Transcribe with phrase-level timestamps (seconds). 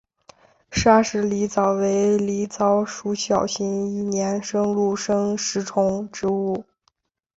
[0.71, 6.65] 砂石狸藻为狸藻属小型一年生陆生食虫植物。